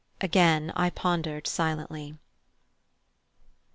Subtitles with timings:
[0.19, 2.15] Again I pondered silently.